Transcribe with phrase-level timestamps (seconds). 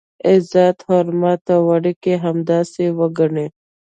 [0.29, 3.47] عزت، حرمت او اړیکي همداسې وګڼئ.